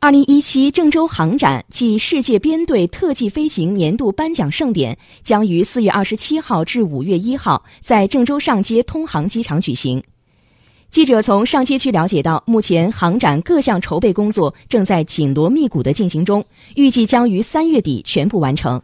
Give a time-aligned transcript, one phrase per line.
[0.00, 10.00] 二零一七郑州航展暨世界编队特技飞行年度颁奖盛典将于四月二十七号至五月一号在郑州上街通航机场举行。
[10.88, 16.44] 记者从上街区了解到目前航展各项筹备工作正在紧锣密鼓的进行中
[16.76, 18.80] 预计将于三月底全部完成。